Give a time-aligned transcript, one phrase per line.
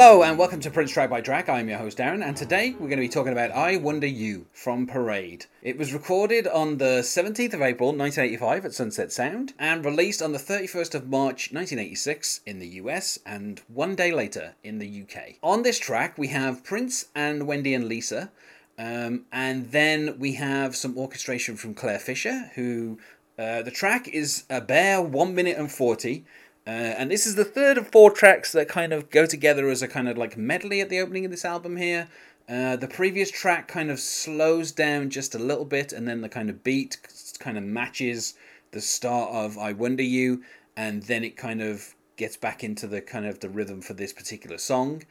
[0.00, 1.48] Hello and welcome to Prince Track by Track.
[1.48, 4.46] I'm your host Darren, and today we're going to be talking about I Wonder You
[4.52, 5.46] from Parade.
[5.60, 10.30] It was recorded on the 17th of April 1985 at Sunset Sound and released on
[10.30, 15.34] the 31st of March 1986 in the US and one day later in the UK.
[15.42, 18.30] On this track, we have Prince and Wendy and Lisa,
[18.78, 23.00] um, and then we have some orchestration from Clare Fischer, who
[23.36, 26.24] uh, the track is a bare 1 minute and 40.
[26.68, 29.80] Uh, and this is the third of four tracks that kind of go together as
[29.80, 32.08] a kind of like medley at the opening of this album here.
[32.46, 36.28] Uh, the previous track kind of slows down just a little bit, and then the
[36.28, 36.98] kind of beat
[37.38, 38.34] kind of matches
[38.72, 40.42] the start of I Wonder You,
[40.76, 44.12] and then it kind of gets back into the kind of the rhythm for this
[44.12, 45.04] particular song.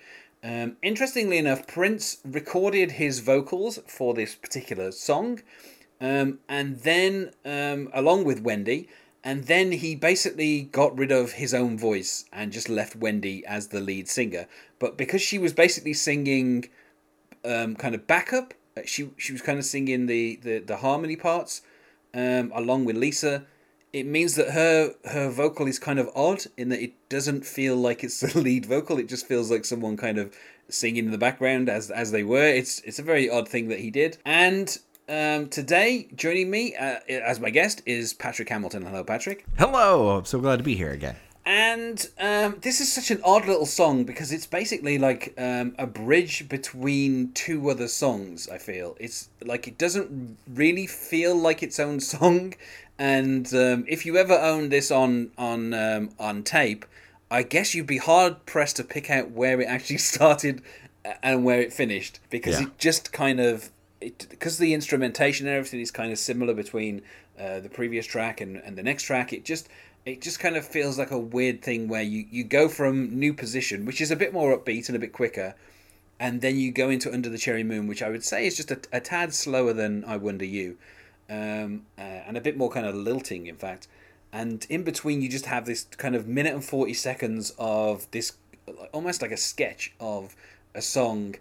[0.43, 5.41] Um, interestingly enough, Prince recorded his vocals for this particular song,
[5.99, 8.89] um, and then um, along with Wendy,
[9.23, 13.67] and then he basically got rid of his own voice and just left Wendy as
[13.67, 14.47] the lead singer.
[14.79, 16.69] But because she was basically singing
[17.43, 21.15] um, kind of backup, uh, she she was kind of singing the the, the harmony
[21.15, 21.61] parts
[22.13, 23.45] um, along with Lisa.
[23.93, 27.75] It means that her her vocal is kind of odd in that it doesn't feel
[27.75, 28.99] like it's the lead vocal.
[28.99, 30.33] It just feels like someone kind of
[30.69, 32.47] singing in the background as as they were.
[32.47, 34.17] It's it's a very odd thing that he did.
[34.25, 34.77] And
[35.09, 38.85] um, today, joining me uh, as my guest is Patrick Hamilton.
[38.85, 39.45] Hello, Patrick.
[39.57, 40.17] Hello.
[40.17, 41.15] I'm so glad to be here again.
[41.45, 45.87] And um, this is such an odd little song because it's basically like um, a
[45.87, 48.49] bridge between two other songs.
[48.49, 52.53] I feel it's like it doesn't really feel like its own song.
[52.99, 56.83] And um, if you ever own this on on um, on tape,
[57.31, 60.61] I guess you'd be hard pressed to pick out where it actually started
[61.23, 62.67] and where it finished because Yeah.
[62.67, 63.69] it just kind of
[63.99, 67.01] because the instrumentation and everything is kind of similar between
[67.39, 69.69] uh, the previous track and, and the next track it just
[70.05, 73.33] it just kind of feels like a weird thing where you, you go from new
[73.33, 75.55] position which is a bit more upbeat and a bit quicker
[76.19, 78.71] and then you go into under the cherry moon which i would say is just
[78.71, 80.77] a, a tad slower than i wonder you
[81.29, 83.87] um, uh, and a bit more kind of lilting in fact.
[84.31, 88.33] And in between you just have this kind of minute and 40 seconds of this
[88.93, 90.35] almost like a sketch of
[90.75, 91.35] a song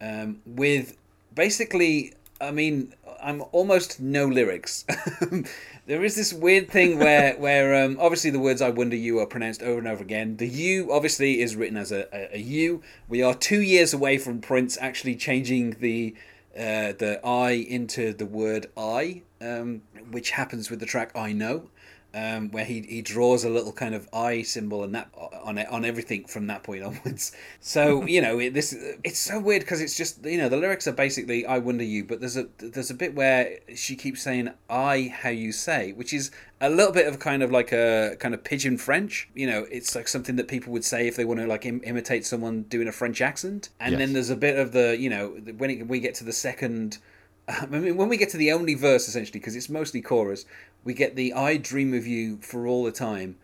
[0.00, 0.96] um, with
[1.34, 4.84] basically i mean i'm almost no lyrics.
[5.88, 9.26] There is this weird thing where where um, obviously the words i wonder you are
[9.26, 10.36] pronounced over and over again.
[10.36, 14.18] The "you" obviously is written as a, a, a u we are two years away
[14.18, 16.14] from prince actually changing the
[16.54, 21.70] uh, the i into the word i um, which happens with the track i know
[22.14, 25.10] um, where he, he draws a little kind of eye symbol and that
[25.44, 27.32] on it on everything from that point onwards.
[27.60, 28.72] So you know it, this
[29.04, 32.04] it's so weird because it's just you know the lyrics are basically I wonder you,
[32.04, 36.12] but there's a there's a bit where she keeps saying I how you say, which
[36.12, 36.30] is
[36.60, 39.28] a little bit of kind of like a kind of pidgin French.
[39.34, 41.82] You know, it's like something that people would say if they want to like Im-
[41.84, 43.68] imitate someone doing a French accent.
[43.78, 43.98] And Yes.
[43.98, 46.98] then there's a bit of the you know when it, we get to the second.
[47.48, 50.44] I mean, when we get to the only verse, essentially, because it's mostly chorus,
[50.84, 53.36] we get the "I dream of you for all the time,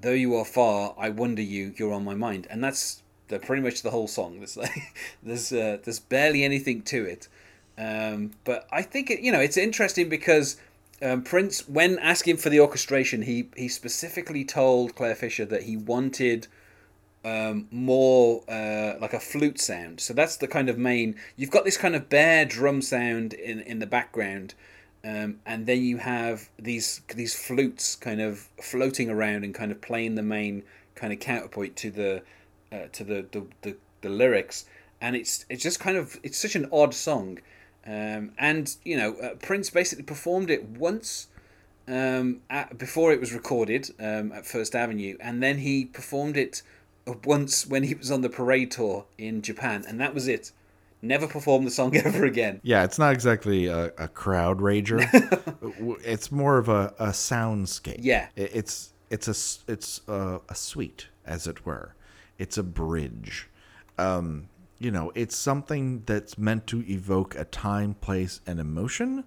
[0.00, 0.94] though you are far.
[0.98, 4.38] I wonder you, you're on my mind," and that's the, pretty much the whole song.
[4.38, 7.28] There's like, there's uh, there's barely anything to it,
[7.78, 10.56] um, but I think it, you know it's interesting because
[11.02, 15.76] um, Prince, when asking for the orchestration, he he specifically told Clare Fischer that he
[15.76, 16.46] wanted
[17.24, 20.00] um, more uh, like a flute sound.
[20.00, 21.16] So that's the kind of main.
[21.36, 24.54] You've got this kind of bare drum sound in in the background,
[25.04, 29.80] um, and then you have these these flutes kind of floating around and kind of
[29.80, 30.62] playing the main
[30.94, 32.22] kind of counterpoint to the
[32.70, 34.64] uh, to the, the, the, the lyrics.
[35.00, 37.40] And it's it's just kind of it's such an odd song,
[37.84, 41.26] um, and you know uh, Prince basically performed it once
[41.88, 46.62] um, at, before it was recorded um, at First Avenue, and then he performed it
[47.24, 50.52] once when he was on the parade tour in Japan, and that was it.
[51.02, 52.60] Never perform the song ever again.
[52.62, 55.02] Yeah, it's not exactly a, a crowd rager.
[56.04, 57.98] It's more of a, a soundscape.
[58.00, 58.28] Yeah.
[58.36, 61.94] It's it's a it's a, a suite, as it were.
[62.38, 63.48] It's a bridge.
[63.98, 69.24] Um, you know, it's something that's meant to evoke a time, place, and emotion.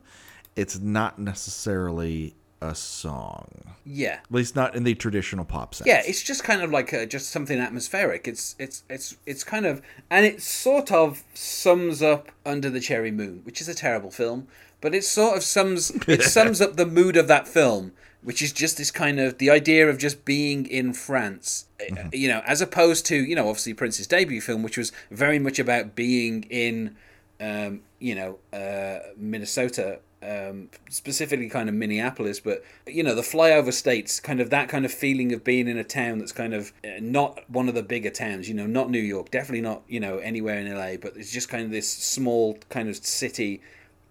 [0.55, 3.47] It's not necessarily a song.
[3.85, 5.87] Yeah, At least not in the traditional pop sense.
[5.87, 6.01] yeah.
[6.05, 8.27] It's just kind of like uh just something atmospheric.
[8.27, 13.11] It's it's it's it's kind of and it sort of sums up Under the Cherry
[13.11, 14.47] Moon, which is a terrible film,
[14.81, 17.91] but it sort of sums it sums up the mood of that film,
[18.23, 22.27] which is just this kind of the idea of just being in France, Uh, you
[22.27, 25.95] know, as opposed to you know obviously Prince's debut film, which was very much about
[25.95, 26.95] being in
[27.39, 33.73] um, you know, uh, Minnesota um, specifically kind of Minneapolis, but you know the flyover
[33.73, 36.73] states, kind of that kind of feeling of being in a town that's kind of
[36.83, 38.47] uh, not one of the bigger towns.
[38.47, 41.49] You know, not New York, definitely not you know anywhere in LA, but it's just
[41.49, 43.61] kind of this small kind of city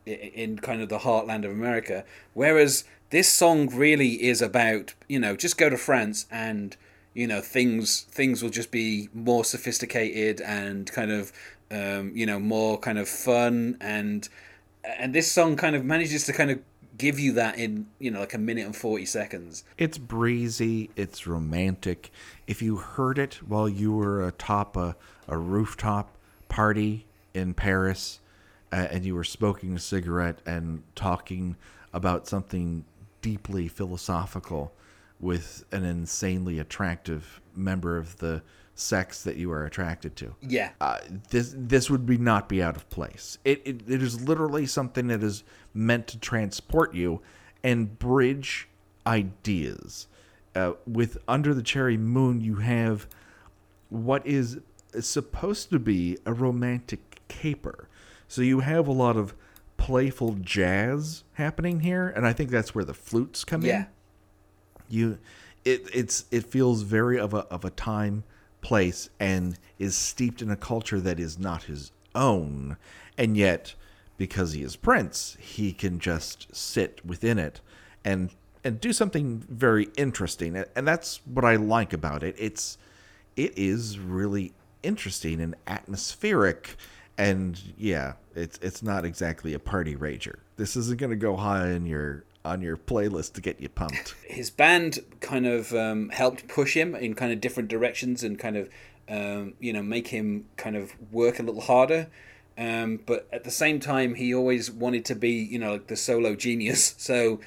[0.06, 2.04] in kind of the heartland of America.
[2.34, 6.76] Whereas this song really is about you know just go to France and
[7.14, 11.32] you know things things will just be more sophisticated and kind of
[11.70, 14.28] um, you know more kind of fun and
[14.98, 16.60] and this song kind of manages to kind of
[16.96, 19.64] give you that in you know like a minute and 40 seconds.
[19.78, 22.10] It's breezy it's romantic.
[22.46, 24.96] If you heard it while you were atop a,
[25.26, 26.16] a rooftop
[26.48, 28.20] party in paris
[28.70, 31.56] uh, and you were smoking a cigarette and talking
[31.92, 32.84] about something
[33.22, 34.72] deeply philosophical
[35.18, 38.42] with an insanely attractive member of the
[38.74, 40.34] sex that you are attracted to.
[40.42, 40.70] Yeah.
[40.80, 40.98] Uh,
[41.30, 43.38] this this would be not be out of place.
[43.44, 47.20] It, it it is literally something that is meant to transport you
[47.62, 48.68] and bridge
[49.06, 50.06] ideas.
[50.54, 53.08] Uh, with Under the Cherry Moon, you have
[53.90, 54.58] what is
[55.00, 57.88] supposed to be a romantic caper.
[58.28, 59.34] So you have a lot of
[59.76, 63.78] playful jazz happening here, and I think that's where the flutes come Yeah.
[63.78, 63.86] in.
[64.88, 65.18] You,
[65.64, 68.22] it it's it feels very of a of a time
[68.64, 72.76] place and is steeped in a culture that is not his own,
[73.16, 73.74] and yet
[74.16, 77.60] because he is Prince, he can just sit within it
[78.04, 78.30] and
[78.64, 82.34] and do something very interesting, and and that's what I like about it.
[82.38, 82.78] It's
[83.36, 84.52] it is really
[84.82, 86.76] interesting and atmospheric.
[87.16, 90.36] And yeah it's it's not exactly a party rager.
[90.56, 94.14] This isn't going to go high in your on your playlist to get you pumped.
[94.26, 98.56] His band kind of um, helped push him in kind of different directions and kind
[98.56, 98.68] of
[99.08, 102.08] um, you know make him kind of work a little harder.
[102.56, 105.96] Um, but at the same time he always wanted to be you know like the
[105.96, 106.94] solo genius.
[106.98, 107.40] So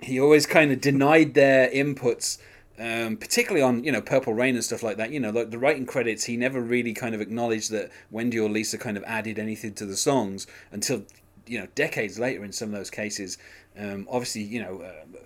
[0.00, 2.38] he always kind of denied their inputs
[2.78, 5.12] um, particularly on you know Purple Rain and stuff like that.
[5.12, 8.48] You know, like the writing credits, he never really kind of acknowledged that Wendy or
[8.48, 11.04] Lisa kind of added anything to the songs until
[11.46, 13.38] you know decades later in some of those cases.
[13.78, 14.82] Um, obviously, you know.
[14.82, 15.18] Uh,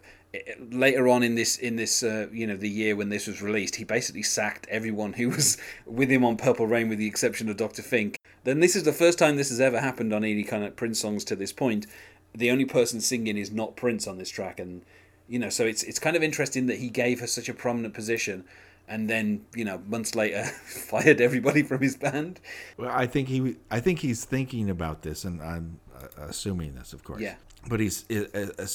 [0.71, 3.77] later on in this in this uh, you know the year when this was released
[3.77, 7.57] he basically sacked everyone who was with him on purple rain with the exception of
[7.57, 10.65] dr fink then this is the first time this has ever happened on any kind
[10.65, 11.87] of prince songs to this point
[12.35, 14.83] the only person singing is not prince on this track and
[15.29, 17.95] you know so it's it's kind of interesting that he gave her such a prominent
[17.95, 18.45] position
[18.89, 22.41] and then you know months later fired everybody from his band
[22.77, 26.93] well i think he i think he's thinking about this and i'm uh, assuming this
[26.93, 27.35] of course Yeah.
[27.69, 28.25] but he's uh,
[28.59, 28.67] uh,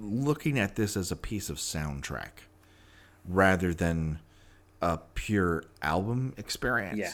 [0.00, 2.44] looking at this as a piece of soundtrack
[3.26, 4.18] rather than
[4.82, 7.12] a pure album experience Yeah.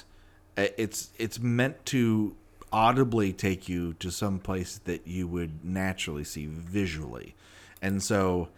[0.76, 2.36] It's it's meant to
[2.72, 7.34] audibly take you to some place that you would naturally see visually
[7.80, 8.48] and so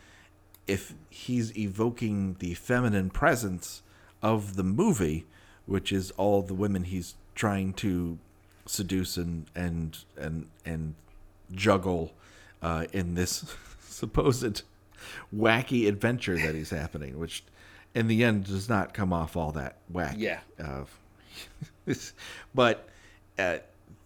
[0.66, 3.82] if he's evoking the feminine presence
[4.22, 5.26] of the movie,
[5.66, 8.18] which is all the women he's trying to
[8.66, 10.94] seduce and and and and
[11.52, 12.12] juggle
[12.62, 14.62] uh, in this supposed
[15.34, 17.44] wacky adventure that he's happening, which
[17.94, 20.14] in the end does not come off all that wacky.
[20.18, 20.40] Yeah.
[20.62, 20.84] Uh,
[22.54, 22.88] but
[23.38, 23.58] uh,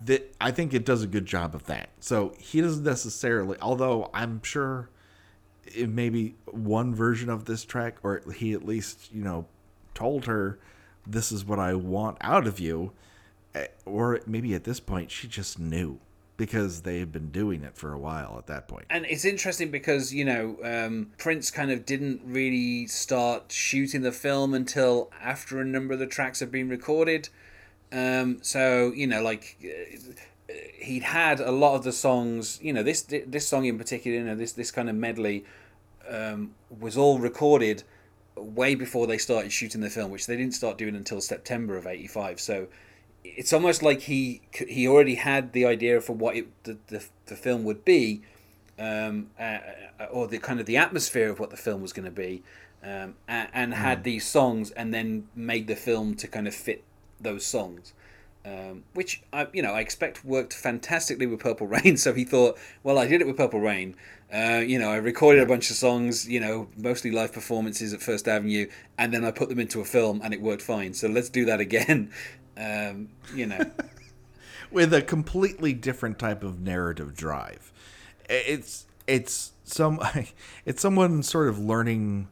[0.04, 1.90] that I think it does a good job of that.
[2.00, 4.88] So he doesn't necessarily, although I'm sure
[5.88, 9.46] maybe one version of this track, or he at least you know
[9.94, 10.58] told her
[11.06, 12.92] this is what I want out of you,
[13.54, 15.98] eh, or maybe at this point she just knew
[16.36, 18.84] because they had been doing it for a while at that point.
[18.90, 24.12] and it's interesting because you know um, Prince kind of didn't really start shooting the
[24.12, 27.28] film until after a number of the tracks had been recorded.
[27.92, 29.96] Um, so you know, like uh,
[30.78, 32.58] he'd had a lot of the songs.
[32.62, 35.44] You know, this this song in particular, you know, this this kind of medley
[36.08, 37.82] um, was all recorded
[38.36, 41.86] way before they started shooting the film, which they didn't start doing until September of
[41.86, 42.40] '85.
[42.40, 42.68] So
[43.24, 47.36] it's almost like he he already had the idea for what it, the, the the
[47.36, 48.22] film would be,
[48.78, 49.58] um, uh,
[50.10, 52.42] or the kind of the atmosphere of what the film was going to be,
[52.82, 56.84] um, and, and had these songs, and then made the film to kind of fit
[57.20, 57.92] those songs.
[58.46, 61.96] Um, which I, you know, I expect worked fantastically with Purple Rain.
[62.06, 63.96] So he thought, well, I did it with Purple Rain.
[64.32, 68.00] Uh, you know, I recorded a bunch of songs, you know, mostly live performances at
[68.00, 70.94] First Avenue, and then I put them into a film, and it worked fine.
[70.94, 72.12] So let's do that again.
[72.58, 73.70] Um, you know,
[74.70, 77.70] with a completely different type of narrative drive.
[78.30, 80.00] It's it's some
[80.64, 82.28] it's someone sort of learning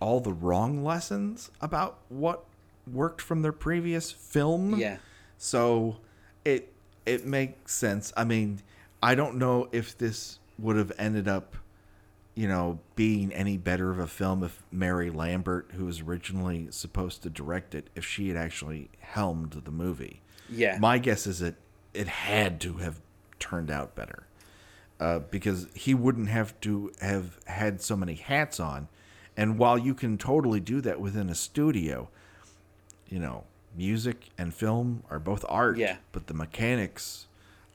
[0.00, 2.44] all the wrong lessons about what
[2.90, 4.78] worked from their previous film.
[4.78, 4.98] Yeah.
[5.38, 5.98] So
[6.44, 6.72] it
[7.06, 8.12] it makes sense.
[8.16, 8.60] I mean,
[9.02, 11.56] I don't know if this would have ended up,
[12.34, 17.22] you know, being any better of a film if Mary Lambert, who was originally supposed
[17.24, 20.22] to direct it, if she had actually helmed the movie.
[20.48, 20.78] Yeah.
[20.78, 21.56] My guess is that
[21.92, 23.00] it had to have
[23.38, 24.26] turned out better.
[25.00, 28.86] Uh, because he wouldn't have to have had so many hats on.
[29.36, 32.08] And while you can totally do that within a studio,
[33.12, 33.44] you know,
[33.76, 35.96] music and film are both art, Yeah.
[36.12, 37.26] but the mechanics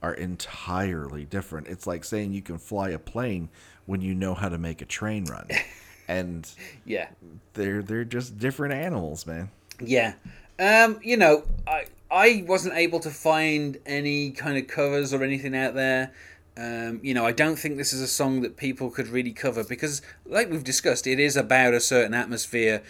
[0.01, 1.67] are entirely different.
[1.67, 3.49] It's like saying you can fly a plane
[3.85, 5.47] when you know how to make a train run.
[6.07, 6.49] and
[6.85, 7.09] yeah.
[7.53, 9.51] they're they're just different animals, man.
[9.79, 10.13] Yeah.
[10.59, 15.55] Um, you know, I I wasn't able to find any kind of covers or anything
[15.55, 16.13] out there.
[16.57, 19.63] Um, you know, I don't think this is a song that people could really cover
[19.63, 22.81] because, like we've discussed, it is about a certain atmosphere,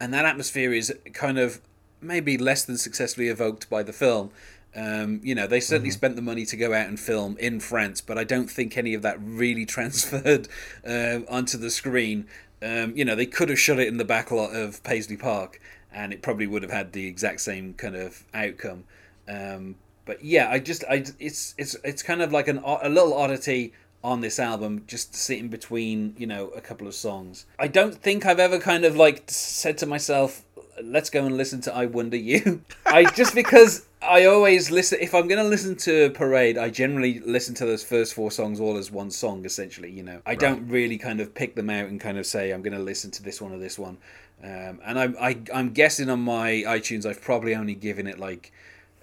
[0.00, 1.60] and that atmosphere is kind of
[2.00, 4.30] maybe less than successfully evoked by the film.
[4.74, 8.02] Um, you know, they certainly spent the money to go out and film in France,
[8.02, 10.48] but I don't think any of that really transferred
[10.86, 12.26] uh, onto the screen.
[12.62, 15.60] Um, you know, they could have shot it in the back lot of Paisley Park,
[15.92, 18.84] and it probably would have had the exact same kind of outcome.
[19.28, 23.14] Um, but yeah, I just, I, it's, it's, it's kind of like an a little
[23.14, 23.72] oddity
[24.06, 27.44] on this album, just sitting between, you know, a couple of songs.
[27.58, 30.44] I don't think I've ever kind of like said to myself,
[30.80, 32.62] let's go and listen to I Wonder You.
[32.86, 37.18] I just because I always listen if I'm going to listen to Parade, I generally
[37.18, 40.20] listen to those first four songs all as one song essentially, you know.
[40.24, 42.82] I don't really kind of pick them out and kind of say I'm going to
[42.82, 43.98] listen to this one or this one.
[44.44, 48.52] Um, and I'm I, I'm guessing on my iTunes I've probably only given it like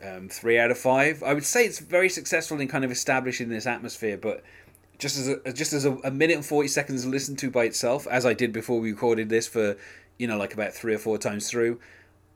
[0.01, 1.23] um, three out of five.
[1.23, 4.43] I would say it's very successful in kind of establishing this atmosphere, but
[4.99, 8.07] just as a, just as a, a minute and forty seconds listened to by itself,
[8.07, 9.77] as I did before we recorded this for,
[10.17, 11.79] you know, like about three or four times through.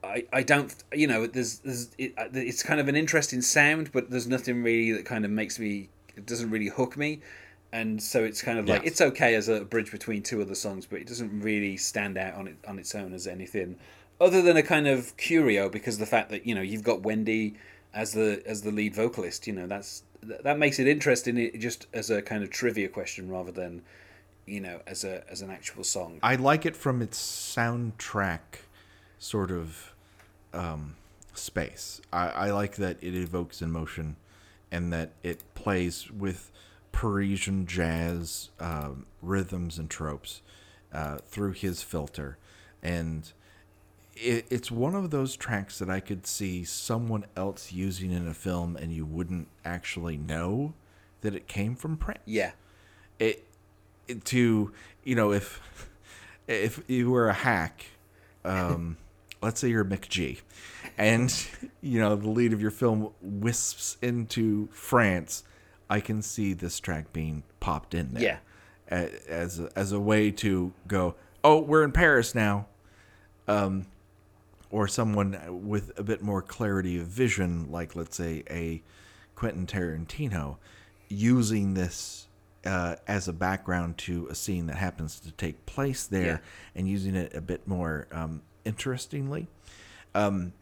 [0.04, 4.10] I, I don't you know there's there's it, it's kind of an interesting sound, but
[4.12, 7.22] there's nothing really that kind of makes me it doesn't really hook me,
[7.72, 8.88] and so it's kind of like Yeah.
[8.90, 12.36] it's okay as a bridge between two other songs, but it doesn't really stand out
[12.36, 13.78] on it on its own as anything
[14.22, 17.56] other than a kind of curio because the fact that you know you've got Wendy
[17.94, 21.88] as the as the lead vocalist you know that's that makes it interesting it just
[21.94, 23.82] as a kind of trivia question rather than
[24.46, 28.40] you know as a as an actual song I like it from its soundtrack
[29.20, 29.94] sort of
[30.54, 30.96] um,
[31.34, 32.02] space.
[32.12, 34.16] I, I like that it evokes emotion
[34.72, 36.52] and that it plays with
[36.92, 40.42] Parisian jazz um, rhythms and tropes
[40.94, 42.38] uh, through his filter.
[42.82, 43.32] And
[44.20, 48.34] it, it's one of those tracks that I could see someone else using in a
[48.34, 50.74] film and you wouldn't actually know
[51.22, 52.20] that it came from Prince.
[52.26, 52.52] Yeah.
[53.20, 53.46] It,
[54.08, 54.72] it to
[55.04, 55.60] you know if
[56.48, 57.86] if you were a hack
[58.46, 58.96] um
[59.42, 60.40] let's say you're McG
[60.98, 61.34] and
[61.82, 65.44] you know the lead of your film wisps into France
[65.90, 68.24] I can see this track being popped in there.
[68.24, 68.38] Yeah.
[68.92, 72.68] a- as a, as a way to go oh we're in Paris now.
[73.48, 73.88] Um
[74.70, 78.82] or someone with a bit more clarity of vision like let's say a
[79.36, 80.58] Quentin Tarantino
[81.10, 82.28] using this
[82.66, 86.38] uh, as a background to a scene that happens to take place there Yeah.
[86.76, 89.48] and using it a bit more um, interestingly.
[90.14, 90.54] Um,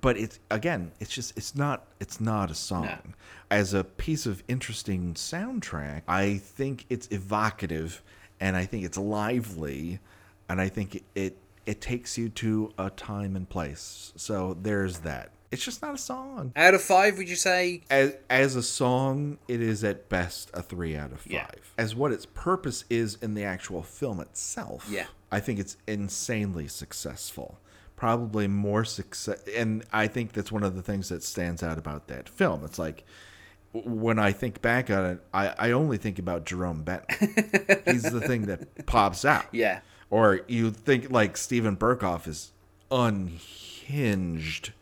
[0.00, 3.14] but it's again, it's just it's not it's not a song.
[3.50, 8.02] As a piece of interesting soundtrack, I think it's evocative
[8.40, 10.00] and I think it's lively
[10.48, 11.36] and I think it it,
[11.68, 14.12] it takes you to a time and place.
[14.16, 15.30] So there's that.
[15.50, 19.38] It's just not a song out of five would you say as as a song,
[19.48, 21.32] it is at best a three out of five.
[21.32, 21.46] Yeah.
[21.78, 25.06] As what its purpose is in the actual film itself, Yeah.
[25.32, 27.58] I think it's insanely successful.
[27.96, 32.08] Probably more success, and I think that's one of the things that stands out about
[32.08, 32.62] that film.
[32.64, 33.04] It's like
[33.72, 37.34] when I think back on it, I, I only think about Jerome Benton.
[37.86, 39.46] He's the thing that pops out.
[39.52, 42.52] yeah Or you think like Steven Berkoff is
[42.90, 44.72] unhinged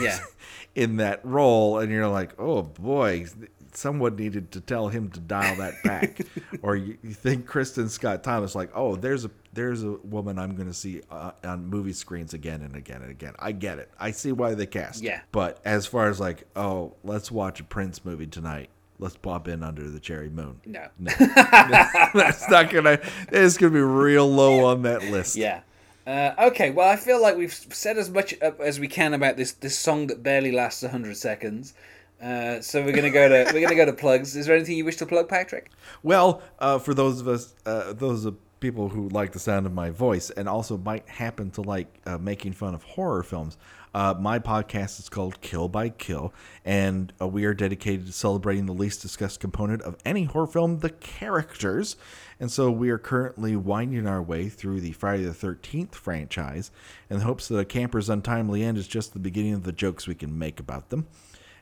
[0.00, 0.18] yeah
[0.74, 3.26] in that role and you're like oh boy
[3.72, 6.20] someone needed to tell him to dial that back
[6.62, 10.54] or you, you think kristin scott thomas like oh there's a there's a woman i'm
[10.56, 13.90] going to see uh, on movie screens again and again and again i get it
[13.98, 15.02] i see why they cast.
[15.02, 15.20] Yeah.
[15.32, 19.62] but as far as like oh let's watch a prince movie tonight let's pop in
[19.62, 20.60] under the cherry moon.
[20.66, 20.88] No.
[20.98, 21.86] No.
[22.14, 23.00] That's not gonna
[23.30, 25.36] it's gonna be real low on that list.
[25.36, 25.60] Yeah.
[26.06, 29.36] Uh, okay well i feel like we've said as much uh, as we can about
[29.36, 31.74] this this song that barely lasts 100 seconds.
[32.22, 34.34] Uh, so we're gonna go to we're gonna go to plugs.
[34.34, 35.70] Is there anything you wish to plug patrick?
[36.02, 39.72] Well, uh, for those of us, uh, those of people who like the sound of
[39.72, 43.56] my voice and also might happen to like uh, making fun of horror films,
[43.94, 46.32] uh, my podcast is called Kill by Kill,
[46.64, 50.80] and uh, we are dedicated to celebrating the least discussed component of any horror film,
[50.80, 51.96] the characters.
[52.38, 56.70] And so we are currently winding our way through the Friday the 13th franchise
[57.10, 60.06] in the hopes that a camper's untimely end is just the beginning of the jokes
[60.06, 61.08] we can make about them.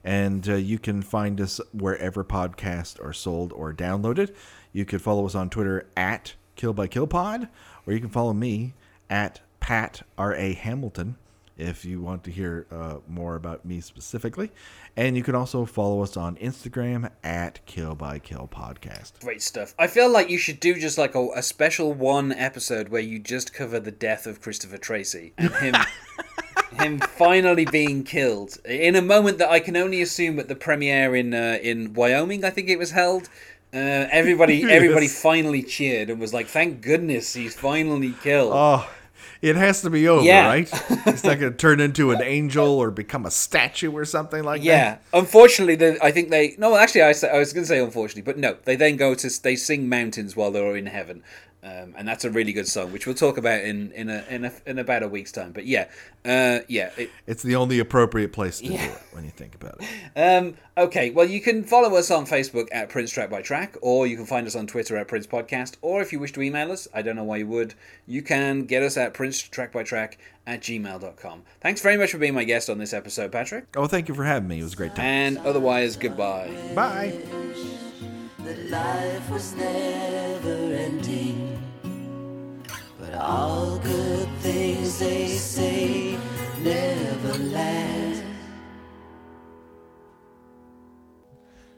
[0.05, 4.35] And uh, you can find us wherever podcasts are sold or downloaded.
[4.73, 7.49] You could follow us on Twitter at Kill by Kill Pod,
[7.87, 8.75] or you can follow me
[9.09, 11.17] at Pat R A Hamilton
[11.57, 14.51] if you want to hear uh, more about me specifically.
[14.97, 19.21] And you can also follow us on Instagram at Kill by Kill Podcast.
[19.21, 19.75] Great stuff.
[19.79, 23.19] I feel like you should do just like a, a special one episode where you
[23.19, 25.75] just cover the death of Christopher Tracy and him.
[26.81, 31.15] him finally being killed in a moment that I can only assume at the premiere
[31.17, 32.45] in uh, in Wyoming.
[32.45, 33.29] I think it was held.
[33.77, 38.89] Uh, everybody, everybody finally cheered and was like, "Thank goodness he's finally killed." Oh,
[39.43, 40.47] it has to be over, Yeah.
[40.47, 40.69] right?
[41.07, 44.63] It's not going to turn into an angel or become a statue or something like
[44.63, 44.67] that?
[44.67, 46.55] Yeah, unfortunately, the, I think they.
[46.59, 49.43] No, actually, I, I was going to say unfortunately, but no, they then go to
[49.43, 51.23] they sing mountains while they're in heaven,
[51.63, 54.45] um, and that's a really good song, which we'll talk about in in a, in,
[54.45, 55.53] a, in about a week's time.
[55.53, 55.89] But yeah,
[56.25, 56.91] uh, yeah.
[56.97, 57.11] It.
[57.27, 59.87] It's the only appropriate place to do it when you think about it.
[60.17, 64.07] um, okay, well, you can follow us on Facebook at Prince Track by Track, or
[64.07, 66.71] you can find us on Twitter at Prince Podcast, or if you wish to email
[66.71, 67.75] us, I don't know why you would,
[68.07, 71.43] you can get us at Prince Track by Track at gmail.com.
[71.61, 74.25] Thanks very much for being my guest on this episode, Patrick, Oh, thank you for
[74.25, 74.61] having me.
[74.61, 75.05] It was a great time.
[75.05, 76.51] and otherwise, goodbye.
[76.75, 77.13] Bye.
[83.17, 86.19] All good things they say
[86.63, 88.23] never last.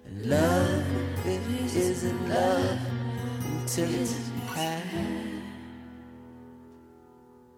[0.06, 0.84] And love,
[1.76, 2.78] isn't love
[3.60, 4.14] until it's
[4.46, 5.17] past.